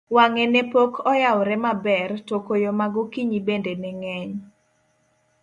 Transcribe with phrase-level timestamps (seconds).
[0.15, 4.33] wang'e ne pok oyawre maber, to koyo ma gokinyi bende ne ng'eny